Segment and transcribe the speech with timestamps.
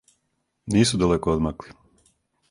[0.67, 1.73] Нису далеко одмакли.